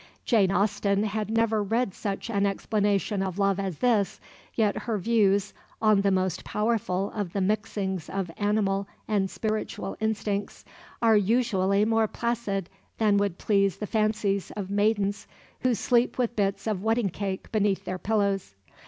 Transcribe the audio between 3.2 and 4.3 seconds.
of love as this,